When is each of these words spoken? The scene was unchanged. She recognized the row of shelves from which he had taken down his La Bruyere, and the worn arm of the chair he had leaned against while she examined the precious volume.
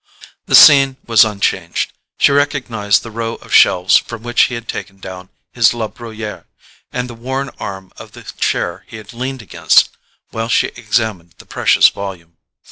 The 0.47 0.55
scene 0.55 0.97
was 1.05 1.23
unchanged. 1.23 1.93
She 2.17 2.31
recognized 2.31 3.03
the 3.03 3.11
row 3.11 3.35
of 3.35 3.53
shelves 3.53 3.97
from 3.97 4.23
which 4.23 4.45
he 4.45 4.55
had 4.55 4.67
taken 4.67 4.97
down 4.97 5.29
his 5.53 5.75
La 5.75 5.87
Bruyere, 5.89 6.45
and 6.91 7.07
the 7.07 7.13
worn 7.13 7.51
arm 7.59 7.93
of 7.97 8.13
the 8.13 8.23
chair 8.23 8.83
he 8.87 8.97
had 8.97 9.13
leaned 9.13 9.43
against 9.43 9.89
while 10.31 10.49
she 10.49 10.69
examined 10.69 11.35
the 11.37 11.45
precious 11.45 11.89
volume. 11.89 12.37